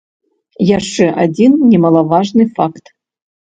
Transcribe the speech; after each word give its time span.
Яшчэ 0.77 1.05
адзін 1.25 1.51
немалаважны 1.75 2.51
факт. 2.61 2.85